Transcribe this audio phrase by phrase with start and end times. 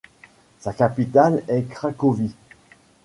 [0.57, 2.33] Sa capitale est Cracovie.